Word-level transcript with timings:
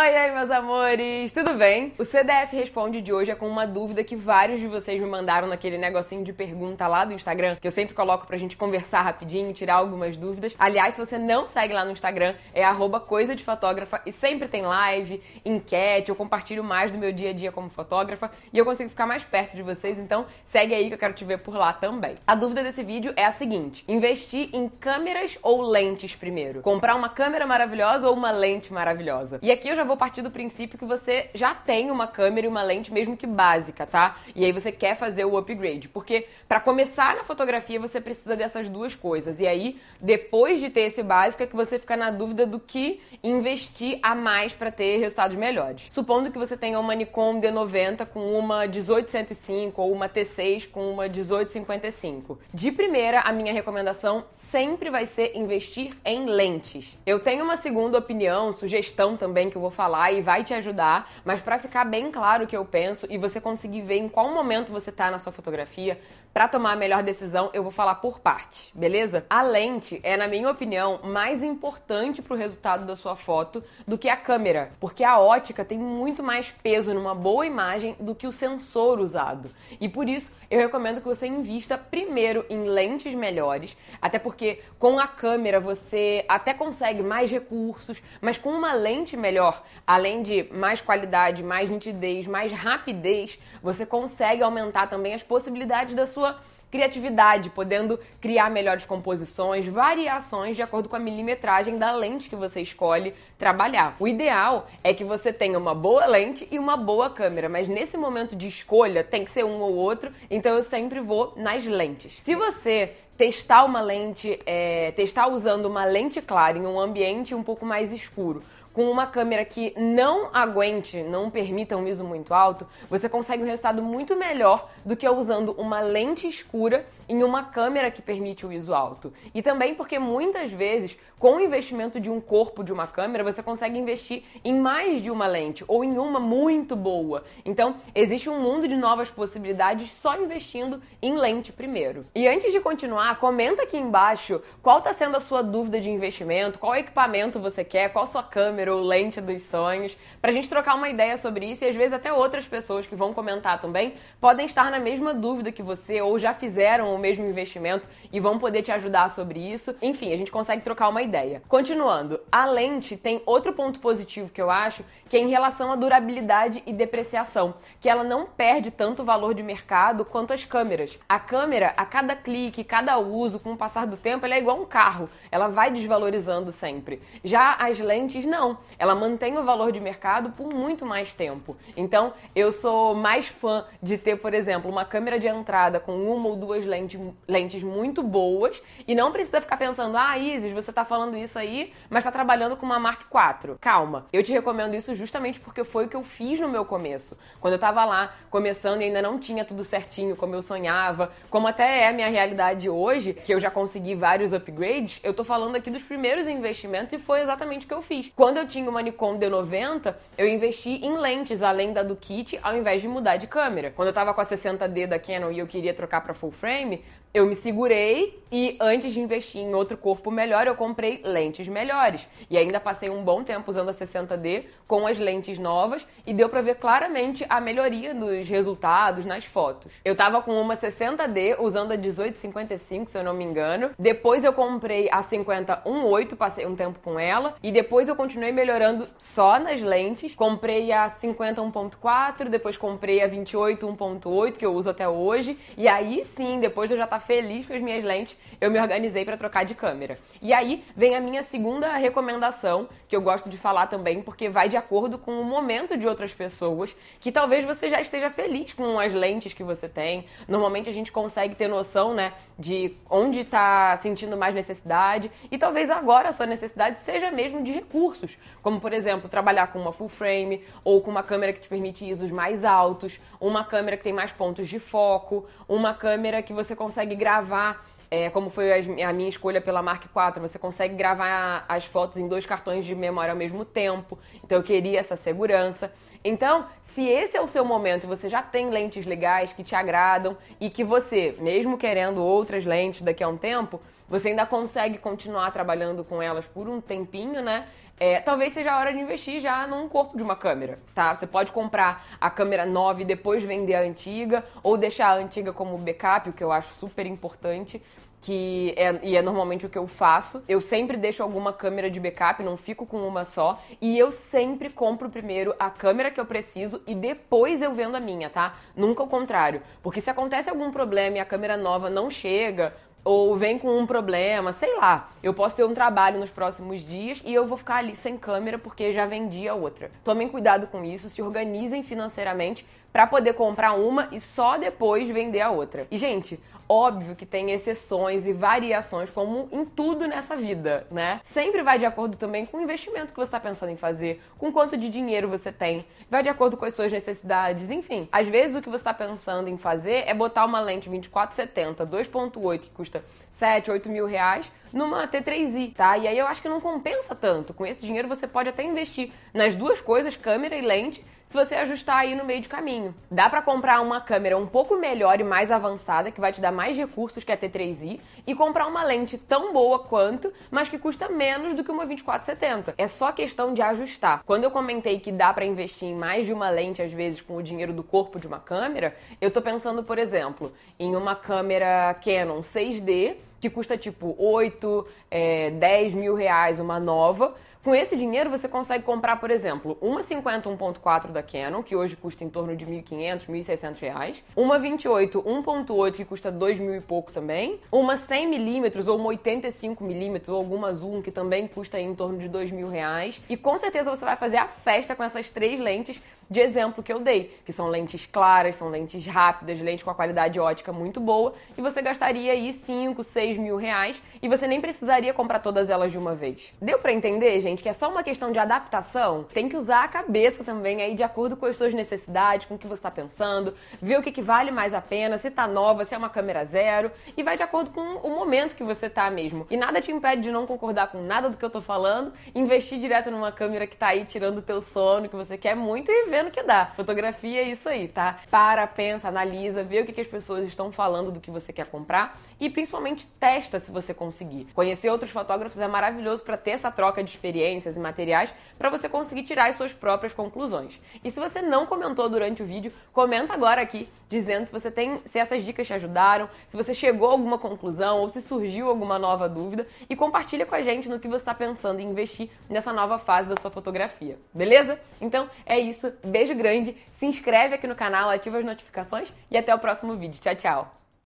Oi, 0.00 0.14
oi, 0.14 0.30
meus 0.30 0.48
amores! 0.48 1.32
Tudo 1.32 1.54
bem? 1.54 1.92
O 1.98 2.04
CDF 2.04 2.54
Responde 2.54 3.02
de 3.02 3.12
hoje 3.12 3.32
é 3.32 3.34
com 3.34 3.48
uma 3.48 3.66
dúvida 3.66 4.04
que 4.04 4.14
vários 4.14 4.60
de 4.60 4.68
vocês 4.68 5.00
me 5.00 5.08
mandaram 5.08 5.48
naquele 5.48 5.76
negocinho 5.76 6.22
de 6.22 6.32
pergunta 6.32 6.86
lá 6.86 7.04
do 7.04 7.12
Instagram, 7.12 7.56
que 7.56 7.66
eu 7.66 7.72
sempre 7.72 7.96
coloco 7.96 8.24
pra 8.24 8.36
gente 8.36 8.56
conversar 8.56 9.02
rapidinho, 9.02 9.52
tirar 9.52 9.74
algumas 9.74 10.16
dúvidas. 10.16 10.54
Aliás, 10.56 10.94
se 10.94 11.04
você 11.04 11.18
não 11.18 11.48
segue 11.48 11.74
lá 11.74 11.84
no 11.84 11.90
Instagram, 11.90 12.36
é 12.54 12.62
arroba 12.62 13.00
coisa 13.00 13.34
de 13.34 13.42
fotógrafa 13.42 14.00
e 14.06 14.12
sempre 14.12 14.46
tem 14.46 14.62
live, 14.62 15.20
enquete, 15.44 16.10
eu 16.10 16.14
compartilho 16.14 16.62
mais 16.62 16.92
do 16.92 16.98
meu 16.98 17.10
dia 17.10 17.30
a 17.30 17.32
dia 17.32 17.50
como 17.50 17.68
fotógrafa 17.68 18.30
e 18.52 18.58
eu 18.58 18.64
consigo 18.64 18.90
ficar 18.90 19.04
mais 19.04 19.24
perto 19.24 19.56
de 19.56 19.64
vocês, 19.64 19.98
então 19.98 20.26
segue 20.44 20.74
aí 20.74 20.86
que 20.86 20.94
eu 20.94 20.98
quero 20.98 21.14
te 21.14 21.24
ver 21.24 21.38
por 21.38 21.56
lá 21.56 21.72
também. 21.72 22.14
A 22.24 22.36
dúvida 22.36 22.62
desse 22.62 22.84
vídeo 22.84 23.12
é 23.16 23.24
a 23.24 23.32
seguinte: 23.32 23.82
investir 23.88 24.48
em 24.52 24.68
câmeras 24.68 25.36
ou 25.42 25.60
lentes 25.60 26.14
primeiro? 26.14 26.62
Comprar 26.62 26.94
uma 26.94 27.08
câmera 27.08 27.44
maravilhosa 27.44 28.08
ou 28.08 28.14
uma 28.14 28.30
lente 28.30 28.72
maravilhosa? 28.72 29.40
E 29.42 29.50
aqui 29.50 29.68
eu 29.68 29.74
já 29.74 29.87
vou 29.88 29.96
partir 29.96 30.22
do 30.22 30.30
princípio 30.30 30.78
que 30.78 30.84
você 30.84 31.30
já 31.34 31.54
tem 31.54 31.90
uma 31.90 32.06
câmera 32.06 32.46
e 32.46 32.48
uma 32.48 32.62
lente, 32.62 32.92
mesmo 32.92 33.16
que 33.16 33.26
básica, 33.26 33.86
tá? 33.86 34.18
E 34.34 34.44
aí 34.44 34.52
você 34.52 34.70
quer 34.70 34.96
fazer 34.96 35.24
o 35.24 35.36
upgrade. 35.36 35.88
Porque 35.88 36.26
para 36.46 36.60
começar 36.60 37.16
na 37.16 37.24
fotografia 37.24 37.80
você 37.80 38.00
precisa 38.00 38.36
dessas 38.36 38.68
duas 38.68 38.94
coisas. 38.94 39.40
E 39.40 39.46
aí, 39.46 39.80
depois 40.00 40.60
de 40.60 40.70
ter 40.70 40.82
esse 40.82 41.02
básico, 41.02 41.42
é 41.42 41.46
que 41.46 41.56
você 41.56 41.78
fica 41.78 41.96
na 41.96 42.10
dúvida 42.10 42.46
do 42.46 42.60
que 42.60 43.00
investir 43.22 43.98
a 44.02 44.14
mais 44.14 44.54
para 44.54 44.70
ter 44.70 44.98
resultados 44.98 45.36
melhores. 45.36 45.86
Supondo 45.90 46.30
que 46.30 46.38
você 46.38 46.56
tenha 46.56 46.78
uma 46.78 46.94
Nikon 46.94 47.40
D90 47.40 48.06
com 48.06 48.38
uma 48.38 48.66
1805 48.66 49.80
ou 49.80 49.92
uma 49.92 50.08
T6 50.08 50.70
com 50.70 50.90
uma 50.90 51.08
1855. 51.08 52.38
De 52.52 52.70
primeira, 52.70 53.20
a 53.20 53.32
minha 53.32 53.52
recomendação 53.52 54.24
sempre 54.30 54.90
vai 54.90 55.06
ser 55.06 55.36
investir 55.36 55.96
em 56.04 56.26
lentes. 56.26 56.96
Eu 57.06 57.20
tenho 57.20 57.44
uma 57.44 57.56
segunda 57.56 57.98
opinião, 57.98 58.52
sugestão 58.52 59.16
também 59.16 59.50
que 59.50 59.56
eu 59.56 59.62
vou 59.62 59.70
falar 59.78 60.10
e 60.10 60.20
vai 60.20 60.42
te 60.42 60.52
ajudar, 60.54 61.08
mas 61.24 61.40
para 61.40 61.56
ficar 61.56 61.84
bem 61.84 62.10
claro 62.10 62.42
o 62.42 62.46
que 62.48 62.56
eu 62.56 62.64
penso 62.64 63.06
e 63.08 63.16
você 63.16 63.40
conseguir 63.40 63.82
ver 63.82 63.98
em 63.98 64.08
qual 64.08 64.34
momento 64.34 64.72
você 64.72 64.90
tá 64.90 65.08
na 65.08 65.20
sua 65.20 65.30
fotografia, 65.30 66.00
para 66.32 66.46
tomar 66.46 66.72
a 66.72 66.76
melhor 66.76 67.02
decisão, 67.02 67.50
eu 67.52 67.62
vou 67.62 67.72
falar 67.72 67.96
por 67.96 68.20
parte, 68.20 68.70
beleza? 68.74 69.24
A 69.28 69.42
lente 69.42 69.98
é, 70.02 70.16
na 70.16 70.28
minha 70.28 70.50
opinião, 70.50 71.00
mais 71.02 71.42
importante 71.42 72.22
para 72.22 72.34
o 72.34 72.36
resultado 72.36 72.84
da 72.84 72.94
sua 72.94 73.16
foto 73.16 73.62
do 73.86 73.98
que 73.98 74.08
a 74.08 74.16
câmera, 74.16 74.70
porque 74.78 75.02
a 75.02 75.18
ótica 75.18 75.64
tem 75.64 75.78
muito 75.78 76.22
mais 76.22 76.50
peso 76.62 76.94
numa 76.94 77.14
boa 77.14 77.46
imagem 77.46 77.96
do 77.98 78.14
que 78.14 78.26
o 78.26 78.32
sensor 78.32 79.00
usado. 79.00 79.50
E 79.80 79.88
por 79.88 80.08
isso, 80.08 80.32
eu 80.50 80.58
recomendo 80.58 81.00
que 81.00 81.08
você 81.08 81.26
invista 81.26 81.76
primeiro 81.76 82.44
em 82.48 82.64
lentes 82.68 83.14
melhores, 83.14 83.76
até 84.00 84.18
porque 84.18 84.60
com 84.78 84.98
a 84.98 85.08
câmera 85.08 85.58
você 85.58 86.24
até 86.28 86.54
consegue 86.54 87.02
mais 87.02 87.30
recursos, 87.30 88.02
mas 88.20 88.38
com 88.38 88.50
uma 88.50 88.74
lente 88.74 89.16
melhor, 89.16 89.57
além 89.86 90.22
de 90.22 90.48
mais 90.52 90.80
qualidade, 90.80 91.42
mais 91.42 91.68
nitidez, 91.68 92.26
mais 92.26 92.52
rapidez, 92.52 93.38
você 93.62 93.84
consegue 93.84 94.42
aumentar 94.42 94.88
também 94.88 95.14
as 95.14 95.22
possibilidades 95.22 95.94
da 95.94 96.06
sua 96.06 96.38
criatividade, 96.70 97.50
podendo 97.50 97.98
criar 98.20 98.50
melhores 98.50 98.84
composições, 98.84 99.66
variações 99.66 100.54
de 100.54 100.62
acordo 100.62 100.88
com 100.88 100.96
a 100.96 100.98
milimetragem 100.98 101.78
da 101.78 101.90
lente 101.90 102.28
que 102.28 102.36
você 102.36 102.60
escolhe 102.60 103.14
trabalhar. 103.38 103.96
O 103.98 104.06
ideal 104.06 104.68
é 104.84 104.92
que 104.92 105.04
você 105.04 105.32
tenha 105.32 105.58
uma 105.58 105.74
boa 105.74 106.06
lente 106.06 106.46
e 106.50 106.58
uma 106.58 106.76
boa 106.76 107.10
câmera, 107.10 107.48
mas 107.48 107.68
nesse 107.68 107.96
momento 107.96 108.36
de 108.36 108.48
escolha 108.48 109.02
tem 109.02 109.24
que 109.24 109.30
ser 109.30 109.44
um 109.44 109.60
ou 109.60 109.74
outro, 109.74 110.12
então 110.30 110.54
eu 110.54 110.62
sempre 110.62 111.00
vou 111.00 111.32
nas 111.36 111.64
lentes. 111.64 112.18
Se 112.20 112.34
você 112.34 112.92
testar 113.16 113.64
uma 113.64 113.80
lente, 113.80 114.38
é, 114.46 114.92
testar 114.92 115.26
usando 115.26 115.66
uma 115.66 115.84
lente 115.84 116.22
clara 116.22 116.56
em 116.56 116.66
um 116.66 116.78
ambiente 116.78 117.34
um 117.34 117.42
pouco 117.42 117.66
mais 117.66 117.92
escuro, 117.92 118.42
com 118.72 118.90
uma 118.90 119.06
câmera 119.06 119.44
que 119.44 119.74
não 119.76 120.30
aguente, 120.32 121.02
não 121.02 121.30
permita 121.30 121.76
um 121.76 121.86
ISO 121.86 122.04
muito 122.04 122.32
alto, 122.32 122.66
você 122.88 123.08
consegue 123.08 123.42
um 123.42 123.46
resultado 123.46 123.82
muito 123.82 124.14
melhor 124.16 124.70
do 124.84 124.96
que 124.96 125.08
usando 125.08 125.52
uma 125.58 125.80
lente 125.80 126.28
escura 126.28 126.86
em 127.08 127.22
uma 127.22 127.44
câmera 127.44 127.90
que 127.90 128.02
permite 128.02 128.46
o 128.46 128.52
ISO 128.52 128.74
alto. 128.74 129.12
E 129.34 129.42
também 129.42 129.74
porque 129.74 129.98
muitas 129.98 130.52
vezes, 130.52 130.96
com 131.18 131.36
o 131.36 131.40
investimento 131.40 131.98
de 131.98 132.10
um 132.10 132.20
corpo 132.20 132.62
de 132.62 132.72
uma 132.72 132.86
câmera, 132.86 133.24
você 133.24 133.42
consegue 133.42 133.78
investir 133.78 134.22
em 134.44 134.54
mais 134.54 135.02
de 135.02 135.10
uma 135.10 135.26
lente 135.26 135.64
ou 135.66 135.82
em 135.82 135.98
uma 135.98 136.20
muito 136.20 136.76
boa. 136.76 137.24
Então, 137.44 137.76
existe 137.94 138.28
um 138.28 138.40
mundo 138.40 138.68
de 138.68 138.76
novas 138.76 139.10
possibilidades 139.10 139.92
só 139.94 140.20
investindo 140.20 140.82
em 141.00 141.16
lente 141.16 141.52
primeiro. 141.52 142.06
E 142.14 142.28
antes 142.28 142.52
de 142.52 142.60
continuar, 142.60 143.18
comenta 143.18 143.62
aqui 143.62 143.76
embaixo 143.76 144.40
qual 144.62 144.78
está 144.78 144.92
sendo 144.92 145.16
a 145.16 145.20
sua 145.20 145.42
dúvida 145.42 145.80
de 145.80 145.90
investimento, 145.90 146.58
qual 146.58 146.76
equipamento 146.76 147.40
você 147.40 147.64
quer, 147.64 147.90
qual 147.92 148.06
sua 148.06 148.22
câmera 148.22 148.67
ou 148.68 148.80
lente 148.80 149.20
dos 149.20 149.42
sonhos, 149.42 149.96
pra 150.20 150.32
gente 150.32 150.48
trocar 150.48 150.74
uma 150.74 150.88
ideia 150.88 151.16
sobre 151.16 151.46
isso 151.46 151.64
e 151.64 151.68
às 151.68 151.76
vezes 151.76 151.92
até 151.92 152.12
outras 152.12 152.46
pessoas 152.46 152.86
que 152.86 152.94
vão 152.94 153.12
comentar 153.14 153.60
também 153.60 153.94
podem 154.20 154.46
estar 154.46 154.70
na 154.70 154.78
mesma 154.78 155.14
dúvida 155.14 155.52
que 155.52 155.62
você 155.62 156.00
ou 156.00 156.18
já 156.18 156.34
fizeram 156.34 156.94
o 156.94 156.98
mesmo 156.98 157.26
investimento 157.26 157.88
e 158.12 158.20
vão 158.20 158.38
poder 158.38 158.62
te 158.62 158.72
ajudar 158.72 159.10
sobre 159.10 159.40
isso. 159.40 159.74
Enfim, 159.80 160.12
a 160.12 160.16
gente 160.16 160.30
consegue 160.30 160.62
trocar 160.62 160.88
uma 160.88 161.02
ideia. 161.02 161.42
Continuando, 161.48 162.20
a 162.30 162.44
lente 162.46 162.96
tem 162.96 163.22
outro 163.26 163.52
ponto 163.52 163.80
positivo 163.80 164.30
que 164.30 164.40
eu 164.40 164.50
acho, 164.50 164.84
que 165.08 165.16
é 165.16 165.20
em 165.20 165.28
relação 165.28 165.72
à 165.72 165.76
durabilidade 165.76 166.62
e 166.66 166.72
depreciação, 166.72 167.54
que 167.80 167.88
ela 167.88 168.04
não 168.04 168.26
perde 168.26 168.70
tanto 168.70 169.04
valor 169.04 169.34
de 169.34 169.42
mercado 169.42 170.04
quanto 170.04 170.32
as 170.32 170.44
câmeras. 170.44 170.98
A 171.08 171.18
câmera, 171.18 171.72
a 171.76 171.84
cada 171.84 172.14
clique, 172.14 172.64
cada 172.64 172.98
uso, 172.98 173.38
com 173.38 173.52
o 173.52 173.56
passar 173.56 173.86
do 173.86 173.96
tempo, 173.96 174.24
ela 174.24 174.34
é 174.34 174.38
igual 174.38 174.60
um 174.60 174.66
carro, 174.66 175.08
ela 175.30 175.48
vai 175.48 175.70
desvalorizando 175.70 176.52
sempre. 176.52 177.00
Já 177.24 177.54
as 177.54 177.78
lentes 177.78 178.24
não, 178.24 178.47
ela 178.78 178.94
mantém 178.94 179.36
o 179.36 179.44
valor 179.44 179.72
de 179.72 179.80
mercado 179.80 180.30
por 180.30 180.52
muito 180.54 180.86
mais 180.86 181.12
tempo. 181.12 181.56
Então, 181.76 182.12
eu 182.34 182.52
sou 182.52 182.94
mais 182.94 183.26
fã 183.26 183.64
de 183.82 183.98
ter, 183.98 184.16
por 184.16 184.32
exemplo, 184.34 184.70
uma 184.70 184.84
câmera 184.84 185.18
de 185.18 185.26
entrada 185.26 185.80
com 185.80 185.92
uma 185.92 186.28
ou 186.28 186.36
duas 186.36 186.64
lentes, 186.64 187.00
lentes 187.26 187.62
muito 187.62 188.02
boas 188.02 188.62
e 188.86 188.94
não 188.94 189.12
precisa 189.12 189.40
ficar 189.40 189.56
pensando, 189.56 189.96
ah, 189.96 190.16
Isis, 190.18 190.52
você 190.52 190.72
tá 190.72 190.84
falando 190.84 191.16
isso 191.16 191.38
aí, 191.38 191.72
mas 191.90 192.04
tá 192.04 192.12
trabalhando 192.12 192.56
com 192.56 192.64
uma 192.64 192.78
Mark 192.78 193.02
IV. 193.02 193.56
Calma, 193.60 194.06
eu 194.12 194.22
te 194.22 194.32
recomendo 194.32 194.74
isso 194.74 194.94
justamente 194.94 195.40
porque 195.40 195.64
foi 195.64 195.86
o 195.86 195.88
que 195.88 195.96
eu 195.96 196.04
fiz 196.04 196.40
no 196.40 196.48
meu 196.48 196.64
começo. 196.64 197.16
Quando 197.40 197.54
eu 197.54 197.58
tava 197.58 197.84
lá 197.84 198.14
começando 198.30 198.82
e 198.82 198.84
ainda 198.84 199.02
não 199.02 199.18
tinha 199.18 199.44
tudo 199.44 199.64
certinho 199.64 200.16
como 200.16 200.34
eu 200.34 200.42
sonhava, 200.42 201.12
como 201.30 201.46
até 201.46 201.82
é 201.82 201.88
a 201.88 201.92
minha 201.92 202.08
realidade 202.08 202.68
hoje, 202.68 203.14
que 203.14 203.32
eu 203.32 203.40
já 203.40 203.50
consegui 203.50 203.94
vários 203.94 204.32
upgrades, 204.32 205.00
eu 205.02 205.12
tô 205.12 205.24
falando 205.24 205.56
aqui 205.56 205.70
dos 205.70 205.82
primeiros 205.82 206.26
investimentos 206.26 206.92
e 206.92 206.98
foi 206.98 207.20
exatamente 207.20 207.64
o 207.64 207.68
que 207.68 207.74
eu 207.74 207.82
fiz. 207.82 208.12
Quando 208.14 208.37
eu 208.38 208.46
tinha 208.46 208.68
uma 208.68 208.80
Nikon 208.80 209.18
D90, 209.18 209.94
eu 210.16 210.26
investi 210.26 210.84
em 210.84 210.96
lentes 210.96 211.42
além 211.42 211.72
da 211.72 211.82
do 211.82 211.96
kit, 211.96 212.38
ao 212.42 212.56
invés 212.56 212.80
de 212.80 212.88
mudar 212.88 213.16
de 213.16 213.26
câmera. 213.26 213.72
Quando 213.74 213.88
eu 213.88 213.94
tava 213.94 214.14
com 214.14 214.20
a 214.20 214.24
60D 214.24 214.86
da 214.86 214.98
Canon 214.98 215.30
e 215.30 215.38
eu 215.38 215.46
queria 215.46 215.74
trocar 215.74 216.00
para 216.00 216.14
full 216.14 216.30
frame, 216.30 216.84
eu 217.12 217.26
me 217.26 217.34
segurei 217.34 218.22
e 218.30 218.58
antes 218.60 218.92
de 218.92 219.00
investir 219.00 219.40
em 219.40 219.54
outro 219.54 219.76
corpo 219.76 220.10
melhor, 220.10 220.46
eu 220.46 220.54
comprei 220.54 221.00
lentes 221.02 221.48
melhores. 221.48 222.06
E 222.28 222.36
ainda 222.36 222.60
passei 222.60 222.90
um 222.90 223.02
bom 223.02 223.24
tempo 223.24 223.50
usando 223.50 223.70
a 223.70 223.72
60D 223.72 224.44
com 224.66 224.86
as 224.86 224.98
lentes 224.98 225.38
novas 225.38 225.86
e 226.06 226.12
deu 226.12 226.28
para 226.28 226.42
ver 226.42 226.56
claramente 226.56 227.24
a 227.28 227.40
melhoria 227.40 227.94
dos 227.94 228.28
resultados 228.28 229.06
nas 229.06 229.24
fotos. 229.24 229.72
Eu 229.82 229.96
tava 229.96 230.20
com 230.20 230.38
uma 230.38 230.56
60D 230.56 231.36
usando 231.40 231.72
a 231.72 231.76
1855, 231.76 232.90
se 232.90 232.98
eu 232.98 233.02
não 233.02 233.14
me 233.14 233.24
engano. 233.24 233.70
Depois 233.78 234.22
eu 234.22 234.32
comprei 234.34 234.90
a 234.92 235.02
5018, 235.02 236.16
passei 236.16 236.44
um 236.44 236.54
tempo 236.54 236.78
com 236.80 236.98
ela 237.00 237.34
e 237.42 237.50
depois 237.50 237.88
eu 237.88 237.96
continuei 237.96 238.30
melhorando 238.30 238.86
só 238.98 239.38
nas 239.38 239.62
lentes. 239.62 240.14
Comprei 240.14 240.70
a 240.70 240.88
50 240.90 241.40
1.4, 241.40 242.28
depois 242.28 242.58
comprei 242.58 243.02
a 243.02 243.06
28 243.06 243.66
1.8 243.66 244.32
que 244.32 244.44
eu 244.44 244.52
uso 244.52 244.68
até 244.68 244.86
hoje 244.86 245.38
e 245.56 245.66
aí 245.66 246.04
sim, 246.04 246.38
depois 246.40 246.70
eu 246.70 246.76
já 246.76 246.86
tava 246.86 246.98
feliz 247.08 247.46
com 247.46 247.54
as 247.54 247.62
minhas 247.62 247.82
lentes, 247.82 248.14
eu 248.38 248.50
me 248.50 248.60
organizei 248.60 249.02
para 249.02 249.16
trocar 249.16 249.42
de 249.42 249.54
câmera. 249.54 249.98
E 250.20 250.30
aí 250.34 250.62
vem 250.76 250.94
a 250.94 251.00
minha 251.00 251.22
segunda 251.22 251.72
recomendação, 251.72 252.68
que 252.86 252.94
eu 252.94 253.00
gosto 253.00 253.30
de 253.30 253.38
falar 253.38 253.66
também, 253.66 254.02
porque 254.02 254.28
vai 254.28 254.46
de 254.46 254.58
acordo 254.58 254.98
com 254.98 255.18
o 255.18 255.24
momento 255.24 255.74
de 255.74 255.86
outras 255.86 256.12
pessoas, 256.12 256.76
que 257.00 257.10
talvez 257.10 257.46
você 257.46 257.70
já 257.70 257.80
esteja 257.80 258.10
feliz 258.10 258.52
com 258.52 258.78
as 258.78 258.92
lentes 258.92 259.32
que 259.32 259.42
você 259.42 259.66
tem. 259.66 260.04
Normalmente 260.28 260.68
a 260.68 260.72
gente 260.72 260.92
consegue 260.92 261.34
ter 261.34 261.48
noção, 261.48 261.94
né, 261.94 262.12
de 262.38 262.76
onde 262.90 263.20
está 263.20 263.74
sentindo 263.78 264.14
mais 264.14 264.34
necessidade, 264.34 265.10
e 265.30 265.38
talvez 265.38 265.70
agora 265.70 266.10
a 266.10 266.12
sua 266.12 266.26
necessidade 266.26 266.78
seja 266.80 267.10
mesmo 267.10 267.42
de 267.42 267.52
recursos, 267.52 268.18
como 268.42 268.60
por 268.60 268.74
exemplo, 268.74 269.08
trabalhar 269.08 269.46
com 269.46 269.58
uma 269.58 269.72
full 269.72 269.88
frame 269.88 270.44
ou 270.62 270.82
com 270.82 270.90
uma 270.90 271.02
câmera 271.02 271.32
que 271.32 271.40
te 271.40 271.48
permite 271.48 271.88
ISOs 271.88 272.10
mais 272.10 272.44
altos, 272.44 273.00
uma 273.18 273.44
câmera 273.44 273.78
que 273.78 273.84
tem 273.84 273.94
mais 273.94 274.12
pontos 274.12 274.46
de 274.46 274.58
foco, 274.58 275.26
uma 275.48 275.72
câmera 275.72 276.22
que 276.22 276.34
você 276.34 276.54
consegue 276.54 276.87
consegue 276.88 276.94
gravar, 276.94 277.66
é, 277.90 278.08
como 278.10 278.30
foi 278.30 278.50
a 278.82 278.92
minha 278.92 279.08
escolha 279.08 279.40
pela 279.40 279.62
Mark 279.62 279.84
IV, 279.84 280.20
você 280.20 280.38
consegue 280.38 280.74
gravar 280.74 281.44
as 281.48 281.64
fotos 281.64 281.98
em 281.98 282.08
dois 282.08 282.24
cartões 282.24 282.64
de 282.64 282.74
memória 282.74 283.12
ao 283.12 283.16
mesmo 283.16 283.44
tempo. 283.44 283.98
Então 284.24 284.38
eu 284.38 284.42
queria 284.42 284.80
essa 284.80 284.96
segurança. 284.96 285.70
Então, 286.02 286.46
se 286.62 286.86
esse 286.86 287.16
é 287.16 287.20
o 287.20 287.26
seu 287.26 287.44
momento 287.44 287.86
você 287.86 288.08
já 288.08 288.22
tem 288.22 288.48
lentes 288.50 288.86
legais 288.86 289.32
que 289.32 289.42
te 289.44 289.54
agradam 289.54 290.16
e 290.40 290.48
que 290.48 290.64
você, 290.64 291.14
mesmo 291.18 291.58
querendo 291.58 292.02
outras 292.02 292.44
lentes 292.44 292.82
daqui 292.82 293.02
a 293.02 293.08
um 293.08 293.16
tempo, 293.16 293.60
você 293.88 294.08
ainda 294.08 294.26
consegue 294.26 294.78
continuar 294.78 295.30
trabalhando 295.30 295.84
com 295.84 296.02
elas 296.02 296.26
por 296.26 296.48
um 296.48 296.60
tempinho, 296.60 297.22
né? 297.22 297.46
é, 297.80 298.00
talvez 298.00 298.32
seja 298.32 298.52
a 298.52 298.58
hora 298.58 298.72
de 298.72 298.78
investir 298.78 299.20
já 299.20 299.46
num 299.46 299.68
corpo 299.68 299.96
de 299.96 300.02
uma 300.02 300.16
câmera, 300.16 300.58
tá? 300.74 300.94
Você 300.94 301.06
pode 301.06 301.30
comprar 301.30 301.86
a 302.00 302.10
câmera 302.10 302.44
nova 302.44 302.82
e 302.82 302.84
depois 302.84 303.22
vender 303.22 303.54
a 303.54 303.62
antiga, 303.62 304.24
ou 304.42 304.56
deixar 304.56 304.88
a 304.88 304.94
antiga 304.94 305.32
como 305.32 305.56
backup, 305.58 306.10
o 306.10 306.12
que 306.12 306.24
eu 306.24 306.32
acho 306.32 306.52
super 306.54 306.86
importante 306.86 307.62
que 308.00 308.54
é, 308.56 308.78
e 308.82 308.96
é 308.96 309.02
normalmente 309.02 309.44
o 309.44 309.48
que 309.48 309.58
eu 309.58 309.66
faço. 309.66 310.22
Eu 310.28 310.40
sempre 310.40 310.76
deixo 310.76 311.02
alguma 311.02 311.32
câmera 311.32 311.70
de 311.70 311.80
backup, 311.80 312.22
não 312.22 312.36
fico 312.36 312.64
com 312.64 312.86
uma 312.86 313.04
só. 313.04 313.42
E 313.60 313.78
eu 313.78 313.90
sempre 313.90 314.50
compro 314.50 314.88
primeiro 314.88 315.34
a 315.38 315.50
câmera 315.50 315.90
que 315.90 316.00
eu 316.00 316.06
preciso 316.06 316.62
e 316.66 316.74
depois 316.74 317.42
eu 317.42 317.54
vendo 317.54 317.76
a 317.76 317.80
minha, 317.80 318.08
tá? 318.08 318.36
Nunca 318.54 318.82
o 318.82 318.88
contrário. 318.88 319.42
Porque 319.62 319.80
se 319.80 319.90
acontece 319.90 320.30
algum 320.30 320.50
problema 320.50 320.98
e 320.98 321.00
a 321.00 321.04
câmera 321.04 321.36
nova 321.36 321.68
não 321.68 321.90
chega, 321.90 322.54
ou 322.84 323.16
vem 323.16 323.38
com 323.38 323.58
um 323.58 323.66
problema, 323.66 324.32
sei 324.32 324.56
lá. 324.56 324.90
Eu 325.02 325.12
posso 325.12 325.36
ter 325.36 325.44
um 325.44 325.54
trabalho 325.54 325.98
nos 325.98 326.10
próximos 326.10 326.60
dias 326.60 327.02
e 327.04 327.12
eu 327.12 327.26
vou 327.26 327.36
ficar 327.36 327.56
ali 327.56 327.74
sem 327.74 327.96
câmera 327.96 328.38
porque 328.38 328.72
já 328.72 328.86
vendi 328.86 329.28
a 329.28 329.34
outra. 329.34 329.70
Tomem 329.84 330.08
cuidado 330.08 330.46
com 330.46 330.64
isso, 330.64 330.88
se 330.88 331.02
organizem 331.02 331.62
financeiramente 331.62 332.46
para 332.72 332.86
poder 332.86 333.14
comprar 333.14 333.52
uma 333.52 333.88
e 333.90 334.00
só 334.00 334.36
depois 334.36 334.88
vender 334.88 335.20
a 335.20 335.30
outra. 335.30 335.66
E 335.70 335.78
gente, 335.78 336.20
Óbvio 336.48 336.96
que 336.96 337.04
tem 337.04 337.30
exceções 337.30 338.06
e 338.06 338.12
variações, 338.12 338.88
como 338.88 339.28
em 339.30 339.44
tudo 339.44 339.86
nessa 339.86 340.16
vida, 340.16 340.66
né? 340.70 341.00
Sempre 341.04 341.42
vai 341.42 341.58
de 341.58 341.66
acordo 341.66 341.96
também 341.96 342.24
com 342.24 342.38
o 342.38 342.40
investimento 342.40 342.92
que 342.92 342.96
você 342.96 343.08
está 343.08 343.20
pensando 343.20 343.50
em 343.50 343.56
fazer, 343.56 344.00
com 344.16 344.32
quanto 344.32 344.56
de 344.56 344.70
dinheiro 344.70 345.08
você 345.08 345.30
tem, 345.30 345.66
vai 345.90 346.02
de 346.02 346.08
acordo 346.08 346.38
com 346.38 346.46
as 346.46 346.54
suas 346.54 346.72
necessidades, 346.72 347.50
enfim. 347.50 347.86
Às 347.92 348.08
vezes 348.08 348.34
o 348.34 348.40
que 348.40 348.48
você 348.48 348.62
está 348.62 348.72
pensando 348.72 349.28
em 349.28 349.36
fazer 349.36 349.84
é 349.86 349.92
botar 349.92 350.24
uma 350.24 350.40
lente 350.40 350.70
2470 350.70 351.66
2.8 351.66 352.38
que 352.38 352.50
custa 352.50 352.82
7, 353.10 353.50
8 353.50 353.68
mil 353.68 353.86
reais 353.86 354.30
numa 354.50 354.88
T3i, 354.88 355.54
tá? 355.54 355.76
E 355.76 355.86
aí 355.86 355.98
eu 355.98 356.06
acho 356.06 356.22
que 356.22 356.28
não 356.28 356.40
compensa 356.40 356.94
tanto. 356.94 357.34
Com 357.34 357.44
esse 357.44 357.64
dinheiro 357.66 357.88
você 357.88 358.06
pode 358.06 358.30
até 358.30 358.42
investir 358.42 358.90
nas 359.12 359.34
duas 359.34 359.60
coisas, 359.60 359.96
câmera 359.96 360.36
e 360.36 360.40
lente, 360.40 360.84
se 361.08 361.14
você 361.14 361.36
ajustar 361.36 361.78
aí 361.78 361.94
no 361.94 362.04
meio 362.04 362.20
de 362.20 362.28
caminho. 362.28 362.74
Dá 362.90 363.08
para 363.08 363.22
comprar 363.22 363.62
uma 363.62 363.80
câmera 363.80 364.18
um 364.18 364.26
pouco 364.26 364.58
melhor 364.58 365.00
e 365.00 365.04
mais 365.04 365.30
avançada, 365.30 365.90
que 365.90 366.02
vai 366.02 366.12
te 366.12 366.20
dar 366.20 366.30
mais 366.30 366.54
recursos 366.54 367.02
que 367.02 367.10
a 367.10 367.16
T3i, 367.16 367.80
e 368.06 368.14
comprar 368.14 368.46
uma 368.46 368.62
lente 368.62 368.98
tão 368.98 369.32
boa 369.32 369.58
quanto, 369.60 370.12
mas 370.30 370.50
que 370.50 370.58
custa 370.58 370.86
menos 370.90 371.32
do 371.32 371.42
que 371.42 371.50
uma 371.50 371.64
2470. 371.64 372.54
É 372.58 372.66
só 372.66 372.92
questão 372.92 373.32
de 373.32 373.40
ajustar. 373.40 374.02
Quando 374.04 374.24
eu 374.24 374.30
comentei 374.30 374.80
que 374.80 374.92
dá 374.92 375.10
para 375.10 375.24
investir 375.24 375.68
em 375.68 375.74
mais 375.74 376.04
de 376.04 376.12
uma 376.12 376.28
lente 376.28 376.60
às 376.60 376.72
vezes 376.72 377.00
com 377.00 377.16
o 377.16 377.22
dinheiro 377.22 377.54
do 377.54 377.62
corpo 377.62 377.98
de 377.98 378.06
uma 378.06 378.20
câmera, 378.20 378.76
eu 379.00 379.10
tô 379.10 379.22
pensando, 379.22 379.62
por 379.62 379.78
exemplo, 379.78 380.30
em 380.58 380.76
uma 380.76 380.94
câmera 380.94 381.72
Canon 381.82 382.20
6D 382.20 383.07
que 383.20 383.30
custa 383.30 383.56
tipo 383.56 383.94
8, 383.98 384.66
é, 384.90 385.30
10 385.30 385.74
mil 385.74 385.94
reais 385.94 386.38
uma 386.38 386.58
nova, 386.58 387.14
com 387.48 387.54
esse 387.54 387.76
dinheiro 387.76 388.10
você 388.10 388.28
consegue 388.28 388.64
comprar, 388.64 388.96
por 388.96 389.10
exemplo, 389.10 389.56
uma 389.60 389.82
50 389.82 390.28
1.4 390.28 390.88
da 390.88 391.02
Canon, 391.02 391.42
que 391.42 391.56
hoje 391.56 391.76
custa 391.76 392.04
em 392.04 392.10
torno 392.10 392.36
de 392.36 392.44
1.500, 392.44 393.06
1.600 393.06 393.58
reais, 393.60 394.04
uma 394.14 394.38
28 394.38 395.02
1.8 395.02 395.72
que 395.72 395.84
custa 395.84 396.10
2 396.10 396.38
mil 396.40 396.54
e 396.54 396.60
pouco 396.60 396.92
também, 396.92 397.40
uma 397.50 397.76
100mm 397.76 398.66
ou 398.66 398.76
uma 398.76 398.90
85mm 398.90 400.08
ou 400.08 400.16
alguma 400.16 400.52
Zoom 400.52 400.82
que 400.82 400.90
também 400.90 401.26
custa 401.26 401.58
em 401.58 401.74
torno 401.74 401.98
de 401.98 402.08
2 402.08 402.30
mil 402.32 402.48
reais. 402.48 403.00
E 403.08 403.16
com 403.16 403.38
certeza 403.38 403.70
você 403.74 403.84
vai 403.84 403.96
fazer 403.96 404.16
a 404.18 404.26
festa 404.26 404.76
com 404.76 404.82
essas 404.82 405.08
três 405.08 405.40
lentes 405.40 405.80
de 406.10 406.20
exemplo 406.20 406.62
que 406.62 406.72
eu 406.72 406.80
dei, 406.80 407.18
que 407.24 407.32
são 407.32 407.48
lentes 407.48 407.86
claras, 407.86 408.36
são 408.36 408.48
lentes 408.48 408.86
rápidas, 408.86 409.40
lentes 409.40 409.62
com 409.62 409.70
a 409.70 409.74
qualidade 409.74 410.18
ótica 410.18 410.52
muito 410.52 410.80
boa, 410.80 411.14
e 411.36 411.42
você 411.42 411.60
gastaria 411.60 412.12
aí 412.12 412.32
5, 412.32 412.82
6 412.82 413.18
mil 413.18 413.36
reais 413.36 413.80
e 414.00 414.08
você 414.08 414.26
nem 414.26 414.40
precisaria 414.40 414.94
comprar 414.94 415.18
todas 415.18 415.50
elas 415.50 415.70
de 415.70 415.78
uma 415.78 415.94
vez. 415.94 416.32
Deu 416.40 416.58
para 416.58 416.72
entender, 416.72 417.20
gente, 417.20 417.42
que 417.42 417.48
é 417.48 417.52
só 417.52 417.70
uma 417.70 417.82
questão 417.82 418.10
de 418.10 418.18
adaptação? 418.18 419.04
Tem 419.12 419.28
que 419.28 419.36
usar 419.36 419.64
a 419.64 419.68
cabeça 419.68 420.24
também 420.24 420.62
aí 420.62 420.74
de 420.74 420.82
acordo 420.82 421.16
com 421.16 421.26
as 421.26 421.36
suas 421.36 421.52
necessidades, 421.52 422.26
com 422.26 422.36
o 422.36 422.38
que 422.38 422.46
você 422.46 422.54
está 422.54 422.70
pensando, 422.70 423.34
ver 423.60 423.78
o 423.78 423.82
que, 423.82 423.92
que 423.92 424.02
vale 424.02 424.30
mais 424.30 424.54
a 424.54 424.60
pena, 424.60 424.96
se 424.96 425.10
tá 425.10 425.26
nova, 425.26 425.64
se 425.64 425.74
é 425.74 425.78
uma 425.78 425.90
câmera 425.90 426.24
zero, 426.24 426.70
e 426.96 427.02
vai 427.02 427.16
de 427.16 427.22
acordo 427.22 427.50
com 427.50 427.60
o 427.60 427.90
momento 427.90 428.34
que 428.34 428.44
você 428.44 428.70
tá 428.70 428.90
mesmo. 428.90 429.26
E 429.30 429.36
nada 429.36 429.60
te 429.60 429.70
impede 429.70 430.02
de 430.02 430.10
não 430.10 430.26
concordar 430.26 430.68
com 430.68 430.80
nada 430.80 431.10
do 431.10 431.16
que 431.16 431.24
eu 431.24 431.30
tô 431.30 431.40
falando, 431.42 431.92
investir 432.14 432.58
direto 432.58 432.90
numa 432.90 433.12
câmera 433.12 433.46
que 433.46 433.56
tá 433.56 433.68
aí 433.68 433.84
tirando 433.84 434.18
o 434.18 434.22
teu 434.22 434.40
sono, 434.40 434.88
que 434.88 434.96
você 434.96 435.18
quer 435.18 435.34
muito 435.34 435.70
e 435.70 435.88
ver 435.88 435.97
vendo 435.98 436.12
que 436.12 436.22
dá. 436.22 436.46
Fotografia 436.54 437.22
é 437.22 437.28
isso 437.28 437.48
aí, 437.48 437.66
tá? 437.66 437.98
Para, 438.10 438.46
pensa, 438.46 438.88
analisa, 438.88 439.42
vê 439.42 439.60
o 439.60 439.66
que, 439.66 439.72
que 439.72 439.80
as 439.80 439.86
pessoas 439.86 440.26
estão 440.26 440.52
falando 440.52 440.92
do 440.92 441.00
que 441.00 441.10
você 441.10 441.32
quer 441.32 441.46
comprar 441.46 441.98
e 442.20 442.30
principalmente 442.30 442.86
testa 442.98 443.38
se 443.38 443.50
você 443.50 443.74
conseguir. 443.74 444.26
Conhecer 444.34 444.70
outros 444.70 444.90
fotógrafos 444.90 445.40
é 445.40 445.48
maravilhoso 445.48 446.02
para 446.02 446.16
ter 446.16 446.32
essa 446.32 446.50
troca 446.50 446.82
de 446.82 446.90
experiências 446.90 447.56
e 447.56 447.60
materiais 447.60 448.12
para 448.38 448.50
você 448.50 448.68
conseguir 448.68 449.02
tirar 449.04 449.28
as 449.28 449.36
suas 449.36 449.52
próprias 449.52 449.92
conclusões. 449.92 450.60
E 450.82 450.90
se 450.90 451.00
você 451.00 451.20
não 451.20 451.46
comentou 451.46 451.88
durante 451.88 452.22
o 452.22 452.26
vídeo, 452.26 452.52
comenta 452.72 453.12
agora 453.12 453.40
aqui 453.40 453.68
dizendo 453.88 454.26
se 454.26 454.32
você 454.32 454.50
tem, 454.50 454.80
se 454.84 454.98
essas 454.98 455.24
dicas 455.24 455.46
te 455.46 455.54
ajudaram, 455.54 456.08
se 456.26 456.36
você 456.36 456.52
chegou 456.52 456.88
a 456.88 456.92
alguma 456.92 457.18
conclusão 457.18 457.80
ou 457.80 457.88
se 457.88 458.02
surgiu 458.02 458.48
alguma 458.48 458.78
nova 458.78 459.08
dúvida 459.08 459.46
e 459.68 459.74
compartilha 459.74 460.26
com 460.26 460.34
a 460.34 460.42
gente 460.42 460.68
no 460.68 460.78
que 460.78 460.88
você 460.88 460.96
está 460.96 461.14
pensando 461.14 461.60
em 461.60 461.70
investir 461.70 462.10
nessa 462.28 462.52
nova 462.52 462.78
fase 462.78 463.08
da 463.08 463.16
sua 463.16 463.30
fotografia. 463.30 463.98
Beleza? 464.12 464.60
Então 464.80 465.08
é 465.24 465.38
isso. 465.38 465.72
Beijo 465.88 466.14
grande, 466.14 466.56
se 466.70 466.86
inscreve 466.86 467.34
aqui 467.34 467.46
no 467.46 467.56
canal, 467.56 467.90
ativa 467.90 468.18
as 468.18 468.24
notificações 468.24 468.92
e 469.10 469.16
até 469.16 469.34
o 469.34 469.38
próximo 469.38 469.76
vídeo. 469.76 470.00
Tchau, 470.00 470.14
tchau! 470.14 470.58